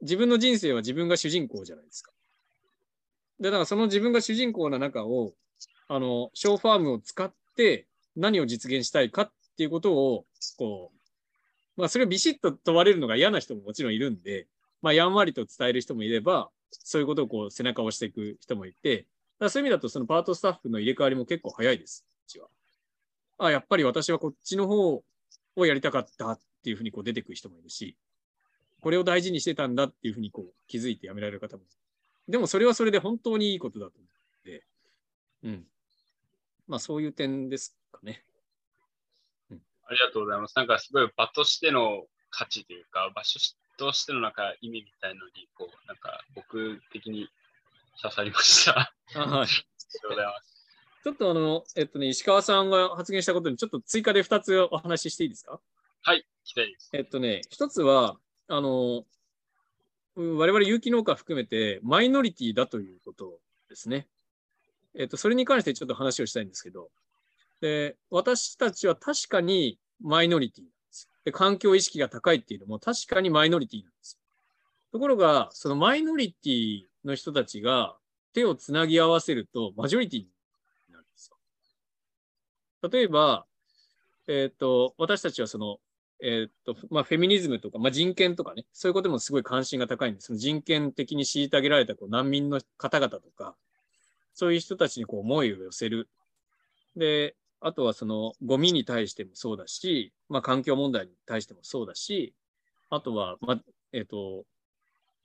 [0.00, 2.12] 自分の人生は自分が主人公じゃないですか。
[3.40, 5.32] で、だからその自分が主人公な中を、
[5.88, 10.26] あの、ショーファームを使って何を実現したいかっていうことを、
[10.58, 10.97] こう、
[11.78, 14.46] まあそれをビシッと問われるのが嫌な人ももちろんいるんで、
[14.82, 19.06] まあやんわりと伝える人もいれば、そういうことをこう背中を押していく人もいて、
[19.38, 22.48] だそういう意味だとそのパートスタッフの入れ替わりも結構早いです、うちは。
[23.38, 25.02] あ、やっぱり私はこっちの方
[25.54, 27.96] をやりたかったっていうふうにこう出てくる人もいるし、
[28.80, 31.72] これを大事にしてたんだっていうふうにこう気づいてやめられる方もいる
[32.28, 34.64] でもそれはそれで本当にいいことだと思って、
[35.44, 35.64] うん。
[36.66, 38.24] まあそういう点ですかね。
[39.88, 40.54] うん、ありがとうございます。
[40.56, 43.38] なんかすごい場としての価値というか、場所
[43.78, 47.28] としてのなんか意味みたいのに、こう、なんか僕的に
[48.02, 48.92] 刺さりました。
[49.14, 49.30] あはい。
[49.30, 50.54] ありがとうございます。
[51.04, 55.60] ちょっとあの、えっとね、石川さんが発言したことにちょっと追加で2つお話ししていいですか？
[56.02, 56.26] はい。
[56.44, 56.90] きたいです。
[56.92, 59.04] えっとね、一つは、あの、
[60.16, 64.08] 我々有機農家含めてマイノリティだということですね。
[64.94, 66.90] えっと、それに関してちょっと話をしたいんですけど、
[67.60, 71.32] で、私たちは確かにマイノリティなんですで。
[71.32, 74.18] 環境意識が高いっていうのも確かにマイノリティなんです
[74.92, 77.96] ところが、そのマイノリティの人たちが
[78.32, 80.26] 手をつなぎ合わせるとマジョリティに
[80.90, 81.36] なるんですよ。
[82.90, 83.44] 例えば、
[84.28, 85.78] えっ、と、私たちはその
[86.20, 90.36] えー、っと、まあ、フェミニズムとか、まあ、人権とかね、そういうこともすごい関心が高いんです。
[90.36, 93.54] 人権的に虐げられたこう難民の方々とか、
[94.34, 96.08] そういう人たちにこう思いを寄せる。
[96.96, 102.34] で、あとはそのゴミに対してもそうだし、まあ、環境問題に対してもそうだし、
[102.90, 103.60] あとは、まあ、
[103.92, 104.44] えっ、と、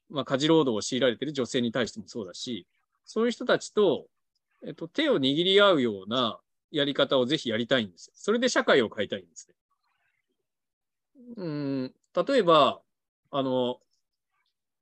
[0.09, 2.67] まあ、家事労働を強いられている女性に対してもそうだし、
[3.05, 4.05] そういう人たちと、
[4.65, 6.39] えっ、と、手を握り合うような
[6.71, 8.13] やり方をぜひやりたいんですよ。
[8.15, 9.55] それで社会を変えたいんですね。
[11.37, 11.93] うん、
[12.27, 12.81] 例えば、
[13.31, 13.79] あの、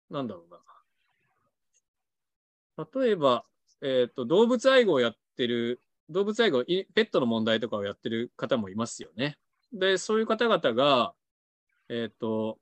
[0.10, 0.60] なんだろうな。
[3.02, 3.46] 例えば、
[3.82, 9.38] えっ、ー、と、動物愛護をやってる、動物愛護、ペットの問題とかをやってる方もいますよね。
[9.74, 11.14] で、そういう方々が、
[11.90, 12.58] えっ、ー、と、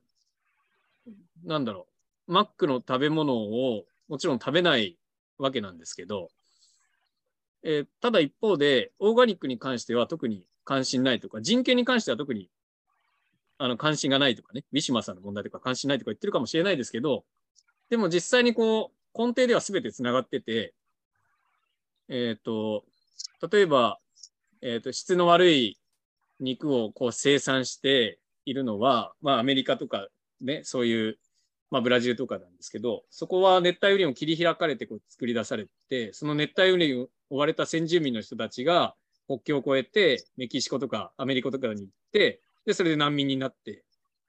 [1.43, 1.88] なんだろ
[2.28, 4.97] う、マックの食べ物をもちろん食べない
[5.38, 6.30] わけなんですけど、
[7.63, 12.49] えー、ただ一方で、オーガニックに関しては特に関心ないとか、人権に関しては特に
[13.58, 17.25] あの関心がないとかね、ウィシュマさんの問題とか関心ないとか言ってるかもしれないですけど、
[17.89, 20.73] でも実際にこう、根底では全てつながってて、
[22.08, 22.86] えっ、ー、と、
[23.51, 23.99] 例えば、
[24.62, 25.79] えっ、ー、と、質の悪い
[26.39, 30.08] 肉をこう生産しているのは、まあアメリカとか
[30.41, 31.17] ね、そういう、
[31.71, 38.95] まあブラジルとかなんですけど、そこは熱帯雨林を切り開かれてこう作り出されて、その熱帯雨林を追われた先住民の人たちが
[39.27, 43.84] 国境を越えてメキシコとかアメリカとかに行って、で、それで難民になって、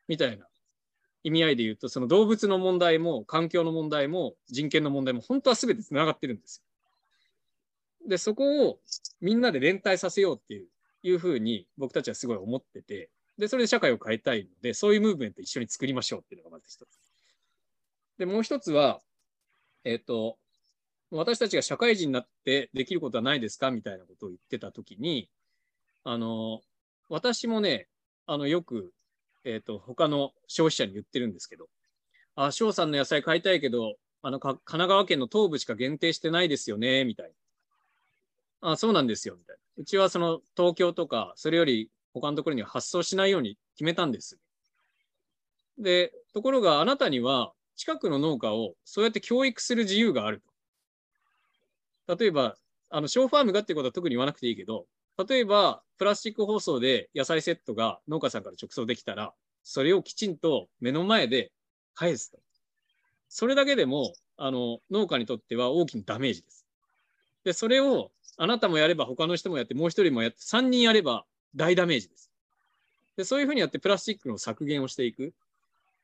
[0.07, 0.47] みたいな
[1.23, 6.70] 意味合いで言うと、その動物の問題も環境の問題も人権の問題も本当は全てつながってるんですよ。
[8.11, 8.81] で、そこを
[9.21, 10.67] みんなで連帯させようっていう
[11.03, 16.89] いうふうに僕たちはすごい思ってて、で、それで社会を変えたいので、そういうムーブメント一緒に作りましょうっていうのがまず一つ。
[18.19, 19.01] で、もう一つは、
[19.85, 20.37] えっ、ー、と、
[21.11, 25.31] 私たちが社会人になってできることはないですかみたいなことを言ってたときに、
[26.05, 26.61] あの、
[27.09, 27.89] 私もね、
[28.27, 28.93] あの、よく、
[29.45, 31.69] えっ、ー、と、他の消費者に言ってるんですけど、
[32.35, 37.33] あ、翔さんの野菜買いたいけど、あの、神奈川県の東部しか限定してないですよね、みたいな。
[38.61, 39.63] あ、そうなんですよ、みたいな。
[39.79, 44.39] うちはその東京とか、それより他のところには発送しないように決めたんです。
[45.79, 50.43] で、ところがあなたには近くの農家をそうやって教育する自由がある
[52.07, 52.17] と。
[52.17, 52.57] 例えば、
[52.91, 54.87] あの、ショーファームがってことは特に言わなくていいけど、
[55.29, 61.53] 例えば、プラスチック包装で野菜セットが農家さんから直送できたら、それをきちんと目の前で
[61.95, 62.39] 返すと。
[63.29, 66.67] それだけでも、あの、農家にとっては大きなダメージです。
[67.45, 72.31] で、それをあなたもやれば他の人もやって、もう一人もやって、3人やれば大ダメージです。
[73.17, 75.35] で、そういうふうにやってプラスチックの削減をしていく。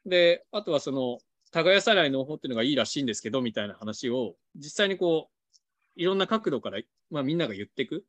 [0.05, 1.19] で、あとはその、
[1.53, 8.05] 耕さない農法っていうのがいいらしいんですけど、みたいな話を、実際にこう、いろんな角度から、まあ、みんなが言っていく。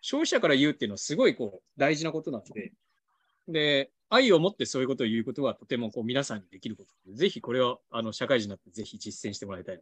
[0.00, 2.72] 消費者から言うっていうのはすごいこう大事なことなので、
[3.48, 9.80] で、愛を持ってそういうことを言うことはとてもこう皆さんにできることで、ぜひこれはあの社会人になってぜひ実践してもらいたい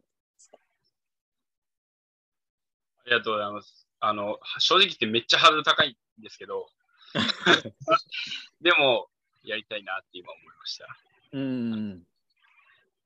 [3.09, 3.87] りがとうございます。
[3.99, 6.69] あの、正直言ってめっちゃハードル高いんですけど、
[8.61, 9.09] でも、
[9.43, 10.87] やりたいなって今思いました。
[11.31, 12.03] うん。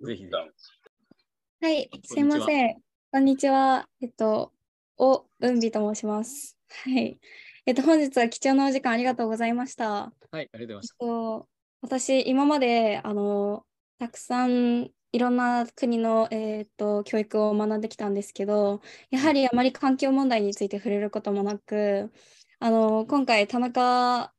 [0.02, 0.28] ぜひ。
[0.30, 2.84] はい、すいません。
[3.12, 3.88] こんにちは。
[4.02, 4.52] えっと、
[4.98, 6.58] お、うんびと申します。
[6.86, 7.20] はい。
[7.66, 10.12] えっと、本日は貴重なお時間ありがとうございました。
[10.32, 10.96] はい、ありがとうございました。
[11.06, 11.50] えっと、
[11.82, 13.66] 私、今まで、あの、
[14.00, 22.12] たくさんいろんな国の、えーと、教育を学んできたんですけど、やはりあまり環境問題について触れることもなく、
[22.60, 24.34] あの今回、田中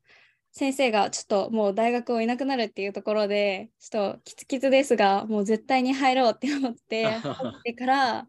[0.53, 8.29] 先生がちょっともう大学をいなくなるっていうところで、ちょっとキツキツですが、もう絶対に入ろうって思って入ってから、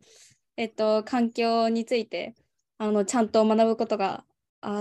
[0.57, 2.35] えっと、環境について
[2.77, 4.25] あのちゃんと学ぶことが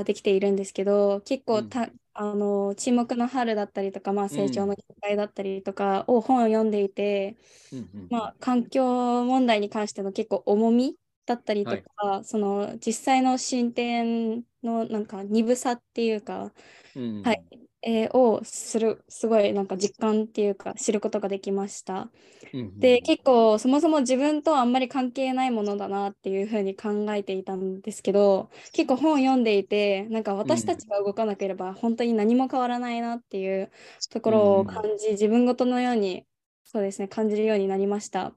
[0.04, 2.00] できているんですけど、結構た、うん。
[2.14, 7.36] あの沈黙の春だったりとか、まあ、成長の機会だったりとかを本を読んでいて、
[7.72, 10.96] うん、まあ、環境問題に関しての結構重み
[11.26, 16.52] だったりとか、はい、その実際の進展のなんか鈍さっていうか、
[16.94, 17.44] うん、はい、
[17.86, 22.08] えー、をするすごいなんか実感っていうか知ることができました。
[22.54, 33.70] うんうん、で結構そもそも自分とあんまり関係ないものだなっていうふうに考えていたんですけど結構本を読んでいてなんか私たちが動かなければ本当に何も変わらないなっていう
[34.10, 36.24] ところを感じ、うん、自分ごとのように
[36.64, 38.32] そうですね感じるようになりました。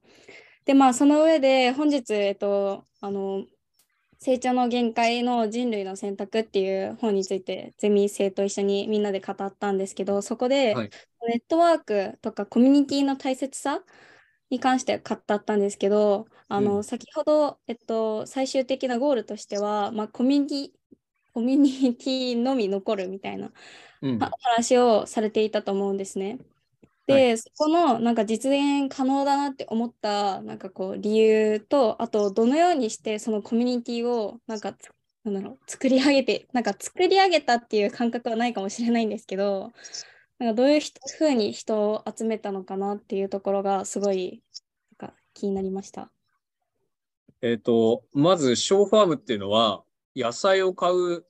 [0.65, 3.45] でまあその上で本日えっとあの
[4.19, 10.89] 成長の限界の人類の選択っていう本についてゼミ生と一緒にみんなで語ったんですけどそこでネ
[11.36, 13.82] ットワークとかコミュニティの大切さ
[14.49, 20.77] に関して語ったんですけどあの、うん、先ほど、えっと、最終的なゴールとしては、まあ、コミュニティ
[21.34, 23.51] コミュニティのみ残るみたいな、
[24.01, 26.39] うん、話をされていたと思うんですね。
[27.07, 34.75] で、はい、そこのなんか実現可能だなって思ったなんかこう理由とあとどのようにしてそのコミュニティをなんか
[35.23, 39.71] なんだろう作り上げてなんか作り上げたっていう感覚はないかもしれないんですけど
[40.39, 40.81] なんかどういう
[41.17, 44.43] ふうに人を集めたのかなっていうところがすごい
[44.99, 46.11] なんか気になりました。
[47.41, 49.83] えっ、とまずショーファームっていうのは
[50.15, 51.23] 野菜を買う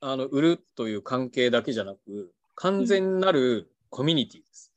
[0.00, 4.73] あの売るという関係だけじゃなく完全なるコミュニティです。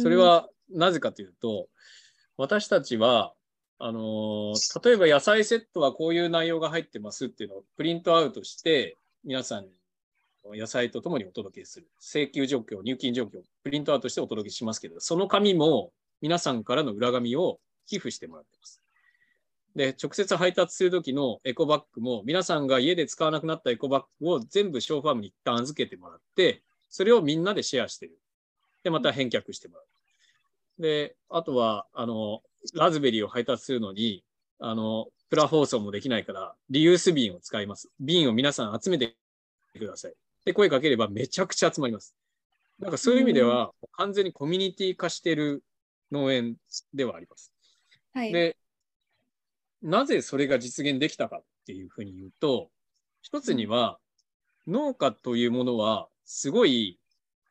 [0.00, 1.68] それはなぜかというと、
[2.36, 3.34] 私たちは、
[3.78, 9.70] あのー、例えば野菜セットはこういう内容が入ってますっていうのをプリントアウトして、皆さんに
[10.58, 11.88] 野菜とともにお届けする。
[12.00, 18.82] 請求状況、入金状況、プリントアウトしてお届けしますけど、その紙も皆さんからの裏紙を寄付してもらってます。
[19.74, 28.18] で、直接配達するときのエコバッグも、皆さんが家で使わなくなったエコバッグを全部ショーファームに一旦預けてもらって、それをみんなでシェアしてる。
[28.84, 30.82] で、また返却してもらう。
[30.82, 32.42] で、あとは、あの、
[32.74, 34.22] ラズベリーを配達するのに、
[34.60, 37.90] あの、プラ包装もできないから、リユース瓶を使います。
[37.98, 39.16] 瓶を皆さん集めて
[39.76, 40.14] ください。
[40.44, 42.14] で、声かければめちゃくちゃ集まります。
[42.78, 45.64] なんかそういう意味では、完全にコミュニティ化してる
[46.12, 46.56] 農園
[46.92, 47.52] ではあります。
[48.12, 48.56] はい、で、
[49.82, 52.70] なぜそれが実現できたかっていうふうに言うと、
[53.22, 53.98] 一つには、
[54.66, 56.98] 農家というものは、すごい、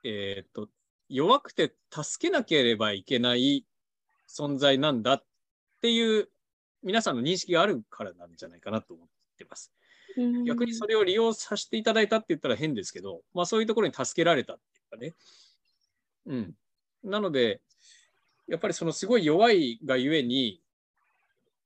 [0.04, 0.67] えっ、と、
[1.13, 3.65] 弱くて助けなければいけない
[4.28, 5.23] 存在なんだっ
[5.80, 6.28] ていう
[6.82, 9.71] 皆さんの認識があるからなんじゃないかなと思ってます。
[10.45, 15.13] 逆にそれを利用させていただいたって言ったら変ですけど、まあそういうところに助けられたっていうかね。
[16.26, 16.56] うん。
[17.04, 17.62] なので、
[18.47, 20.62] やっぱりそのすごい弱いがゆえに、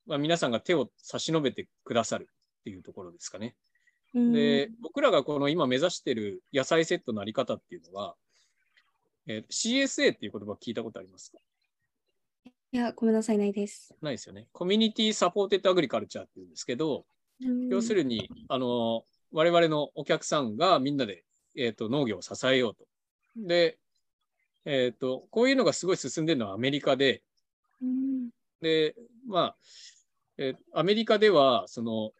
[0.05, 2.29] まあ、皆さんが手を差し伸べてくださる
[2.59, 3.55] っていうところですかね。
[4.13, 8.15] で、僕らがこの今目指している野菜セットのあり方っていうのは、
[9.27, 11.37] えー、CSA っていう言葉聞いたことありますか？
[12.71, 13.95] いや、ごめんなさい、ないです。
[14.01, 14.47] ないですよね。
[14.51, 17.05] コミュニティサポーテッドアグリカルチャーっていうんですけど、
[17.69, 21.23] 要するに、あの、我々のお客さんがみんなで、
[21.55, 22.85] えーと、農業を支えようと。
[23.37, 23.77] で、
[24.65, 27.21] えっ、ー、と、こういうのがすごい進んでるのはアメリカで、
[28.61, 28.95] で、
[29.27, 29.55] まあ、
[30.37, 32.11] えー、アメリカでは、その、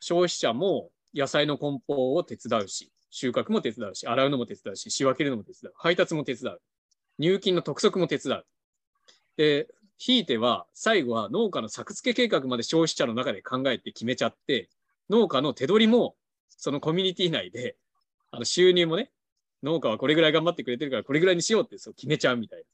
[0.00, 6.60] 消費者も野菜の梱包を手伝うし、収穫も手伝うし、洗うのも手伝うし、仕分けるのも手伝う、配達も手伝う、
[7.18, 8.46] 入金の督促も手伝う。
[9.36, 14.68] で、ひいては、最後は農家の作付け計画まで消費者の中で考えて決めちゃって、
[15.08, 16.16] 農家の手取りも、
[16.48, 17.76] そのコミュニティ内で、
[18.30, 19.10] あの収入もね、
[19.62, 22.64] 農家はこれぐらい頑張ってくれてるから、これぐらいにしようってそう決めちゃうみたい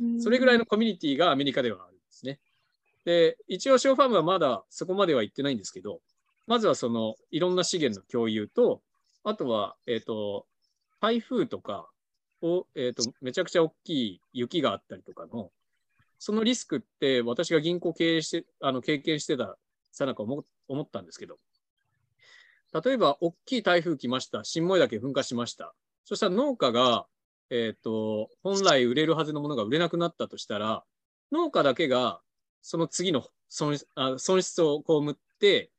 [0.00, 0.20] な。
[0.20, 2.38] それぐらいのコミュニティがアメリカではあるんですね。
[3.04, 6.00] で、一応、ショーファームはまだそこまでは行ってないんですけど、
[6.46, 8.82] まずはその、いろんな資源の共有と、
[9.24, 10.46] あとは、えっ、ー、と、
[11.00, 11.88] 台風とか
[12.42, 15.50] を、えっ、ー、と、めちゃくちゃ大きい雪があったりとかの、
[16.18, 19.56] そのリスクって私が銀行経営して、あの経験してた
[19.92, 21.36] さなか思思ったんですけど、
[22.84, 25.74] 例えば大きい台風来ました、新燃岳噴火しました。
[26.04, 27.06] そしたら農家が、
[27.50, 30.84] えっ、ー、と、本来売れるはずのものが売れなくなったとしたら、
[31.32, 32.20] 農家だけが
[32.62, 35.70] その次の損あ損失を被って、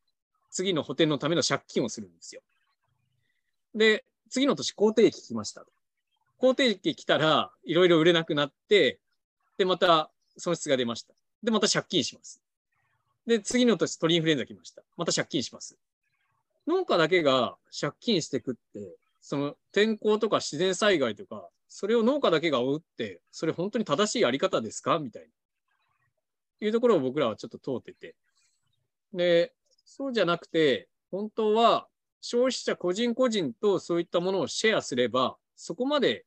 [0.49, 2.41] 次の補填のための借金をするんですよ。
[3.75, 5.65] で、次の年、工程期来ました。
[6.37, 8.99] 工程期来たら、いろいろ売れなくなって、
[9.57, 11.13] で、また損失が出ました。
[11.43, 12.41] で、また借金します。
[13.27, 14.81] で、次の年鳥インフルエンザ来ました。
[14.97, 15.77] また借金します。
[16.67, 24.99] 農家だけが借金してくって、その天候とか自然災害とか、それを農家だけが負って、それ本当に正しいあり方ですか？
[24.99, 25.29] みたいな。
[26.65, 28.15] いうところを僕らはちょっと通ってて。
[29.13, 29.53] で、
[29.85, 31.87] そうじゃなくて、本当は
[32.21, 36.25] 消費者個人個人とそういったものをシェアすれば、そこまで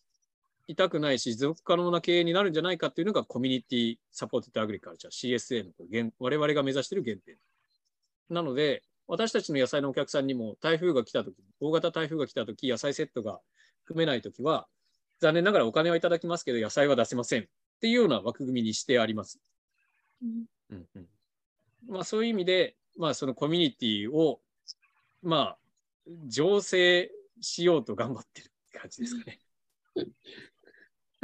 [0.66, 7.36] 痛くないし、持続可能な経営になるんじゃないかっていうのがコミュニティサポーテッドアグリカルチャー CSA の我々が目指している原点。
[8.28, 13.40] なので、私たちの野菜のお客さんにも台風が来たとき、大型台風が来たとき、野菜セットが
[13.84, 14.66] 組めないときは、
[15.20, 17.46] 残念ながらお金はいただきますけど、野菜は出せませんっ
[17.80, 19.40] ていうような枠組みにしてあります。
[20.22, 21.06] うんうん
[21.86, 24.40] まあ、そういう意味で、まあ、そのコミュニティを、
[25.22, 25.58] まあ、
[26.28, 29.38] 醸成しようと頑張ってるって感じですかね。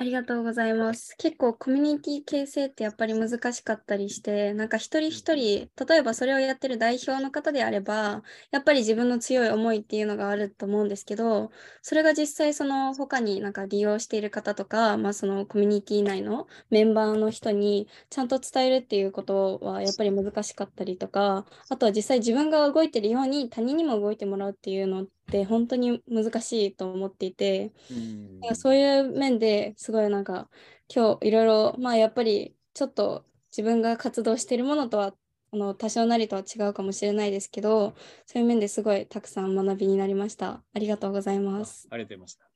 [0.00, 1.14] ありがとうございます。
[1.18, 11.50] 結構コミュニティ形成ってやっぱり難しかったりして、なんか一人一人、例えばそれをやってる代表の方であれば、やっぱり自分の強い思いっていうのがあると思うんですけど、
[11.82, 25.10] それが実際その他になんか利用している方とか、まあそのコミュニティ内のメンバーの人にちゃんと伝えるっていうことはやっぱり難しかったりとか、あとは実際自分が動いてるように他人にも動いてもらうっていうのって
[25.44, 30.48] 本当に難しいと思っていて、うん、そういう面ですごいなんか
[30.94, 35.14] 今日いろいろまあやっぱりちょっと自分が活動しているものとは
[35.52, 37.94] あの多少なりとは違うかもしれないですけど
[38.26, 40.62] そういう面ですごいたくさん学びになりました。
[40.72, 41.88] ありがとうございます。
[41.90, 42.50] ありがとうございました。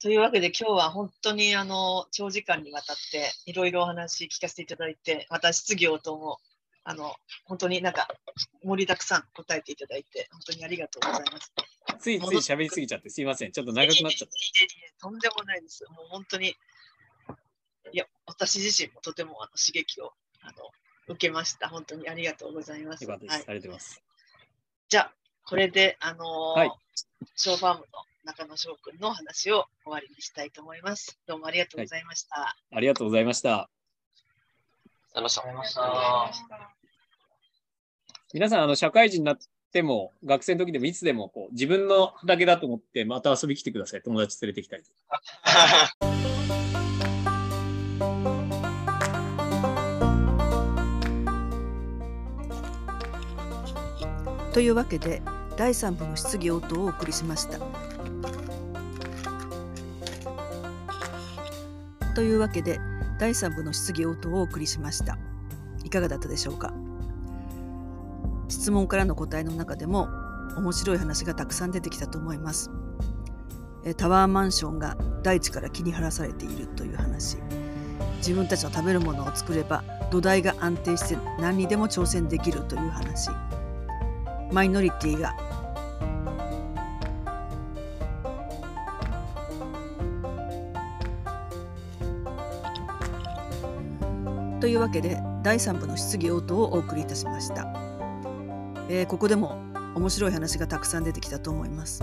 [0.00, 6.38] というわけで今日は本当にあの長時間にわたっていろいろお話聞かせていただいてまた質疑応答も
[6.88, 7.14] あの、
[7.44, 8.08] 本当になんか
[8.64, 11.52] 盛りだくさん答えていただいて、本当にありがとうございます。
[12.00, 13.52] ついつい喋りすぎちゃってすいません。
[13.52, 14.34] ちょっと長くなっちゃった。
[14.98, 15.84] とんでもないです。
[15.90, 16.56] もう本当に、
[17.92, 20.70] いや、私自身もとてもあの刺激をあの
[21.08, 21.68] 受けました。
[21.68, 23.04] 本当にありがとうございます。
[23.04, 23.34] よかったです。
[23.34, 24.02] はい、ありがとうございます。
[24.88, 25.12] じゃあ、
[25.44, 26.72] これで、あのー、はい、
[27.36, 27.86] ショーファームの
[28.24, 31.18] 中野翔君の話を終わりにしたいと思います。
[31.26, 32.40] どうもありがとうございました。
[32.40, 33.68] はい、ありがとうございました。
[35.14, 35.74] ありがとうございまし
[36.48, 36.77] た。
[38.34, 39.38] 皆さん、あの、社会人になっ
[39.72, 44.02] ても、学生の時でも、いつでも、こう、自分の畑だと思って、また遊び来てください。
[44.02, 44.82] 友達連れてきたり。
[54.52, 55.22] というわけで
[55.56, 57.58] 第3部の質疑応答をお送りしました。
[62.14, 62.80] というわけで
[63.20, 65.16] 第3部の質疑応答をお送りしました。
[65.84, 66.72] いかがだったでしょうか？
[68.68, 70.10] 質問からの答えの中でも
[70.58, 72.70] 面白い話がたくさん出てきたと思います。
[73.96, 77.38] タワーマンションが大地から切り離されているという話。
[78.18, 83.30] 自分たちの食べるものを作れば土台が安定して何にでも挑戦できるという話。
[84.52, 85.34] マイノリティが
[94.60, 97.87] というわけで第3部の質疑応答をお送りいたしました、
[98.88, 99.58] えー、ここでも
[99.94, 102.02] 面白い話がたくさん出てきたと思います。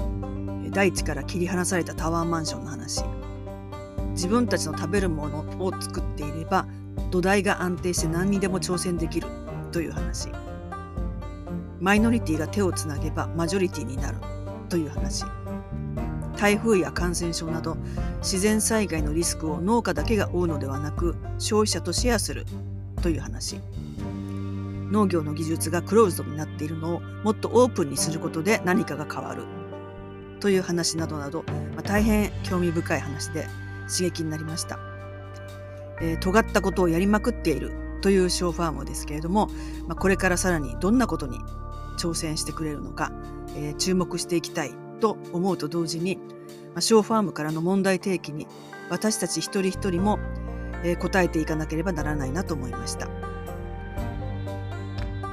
[0.71, 3.03] 大地から切り離されたタワーマンションの話。
[4.11, 6.65] 自分たちの食べるものを作っていれば
[7.11, 9.27] 土台が安定して何にでも挑戦できる。
[9.71, 10.29] という話。
[11.79, 14.17] マイノリティが手をつなげばマジョリティになる。
[14.69, 15.25] という話。
[16.37, 17.77] 台風や感染症など
[18.19, 22.45] 自然災害のリスクを農家だけが負うのではなく消費者とシェアする。
[23.01, 23.59] という話。
[24.91, 29.43] 農業の技術がクローズドになっているのをもっとオープンにすることで何かが変わる。
[30.39, 31.43] という話などなど、
[31.75, 33.47] まあ、大変興味深い話で
[33.89, 34.77] 刺激になりました、
[36.01, 37.71] えー、尖ったことをやりまくっている。
[38.01, 39.47] というショーファームですけれども、
[39.87, 41.39] まあ、これからさらにどんなことに
[41.97, 43.11] 挑戦してくれるのか、
[43.57, 44.75] えー、注目していきたい。
[44.99, 46.17] と思うと同時に、
[46.73, 48.47] まあ、ショーファームからの問題提起に
[48.89, 50.19] 私たち一人一人も、
[50.83, 53.07] えー、答えていかなければならないなと思いました。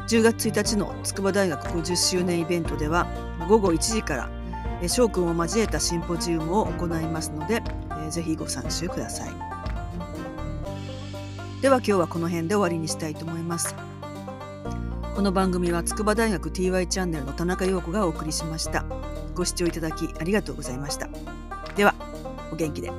[0.08, 3.06] 10月1日の筑波大学50周年イベントでは
[3.48, 4.30] 午後1時から
[4.88, 9.30] 翔くんを交えたシンポジウムを行いますので、えー、ぜひご参集ください
[11.62, 13.74] では今日はこの辺で終わりにしたいと思います
[15.14, 18.84] この番組は筑波大学 TY チャンネルの田中陽子がお送りしました。
[19.34, 21.08] ご視聴いただきありがとうございました。
[21.76, 21.94] では、
[22.50, 22.90] お元気で。